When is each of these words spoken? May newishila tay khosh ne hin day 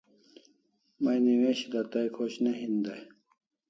May 1.03 1.17
newishila 1.23 1.81
tay 1.91 2.07
khosh 2.15 2.37
ne 2.43 2.51
hin 2.59 2.75
day 2.85 3.01